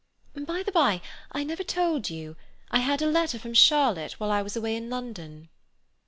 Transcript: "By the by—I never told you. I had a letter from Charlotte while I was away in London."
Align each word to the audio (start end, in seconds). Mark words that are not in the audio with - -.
"By 0.47 0.63
the 0.63 0.71
by—I 0.71 1.43
never 1.43 1.63
told 1.63 2.09
you. 2.09 2.35
I 2.71 2.79
had 2.79 3.03
a 3.03 3.05
letter 3.05 3.37
from 3.37 3.53
Charlotte 3.53 4.13
while 4.13 4.31
I 4.31 4.41
was 4.41 4.55
away 4.55 4.75
in 4.75 4.89
London." 4.89 5.49